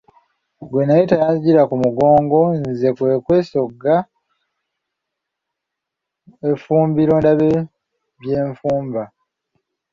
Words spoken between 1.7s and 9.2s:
mugongo nze kwe kwesogga effumbiro ndabe bye nfumba.